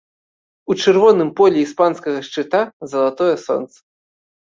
У 0.73 0.77
чырвоным 0.83 1.29
полі 1.41 1.57
іспанскага 1.65 2.19
шчыта 2.31 2.65
залатое 2.91 3.33
сонца. 3.47 3.77